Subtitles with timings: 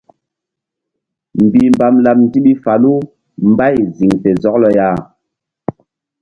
[1.45, 2.91] Mbihmbam laɓ ndiɓi falu
[3.49, 4.87] mbay ziŋ fe zɔklɔ ya.